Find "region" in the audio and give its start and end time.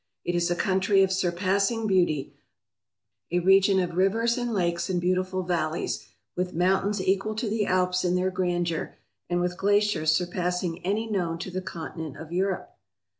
3.37-3.79